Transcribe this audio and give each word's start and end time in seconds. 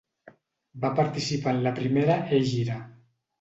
Va 0.85 0.89
participar 0.99 1.53
en 1.57 1.61
la 1.67 1.75
primera 1.81 2.17
hègira. 2.39 2.81